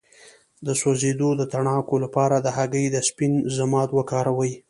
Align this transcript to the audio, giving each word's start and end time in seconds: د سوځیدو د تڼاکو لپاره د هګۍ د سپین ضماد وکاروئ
د 0.65 0.67
سوځیدو 0.81 1.29
د 1.35 1.41
تڼاکو 1.51 1.95
لپاره 2.03 2.35
د 2.39 2.47
هګۍ 2.57 2.85
د 2.91 2.97
سپین 3.07 3.33
ضماد 3.57 3.89
وکاروئ 3.97 4.53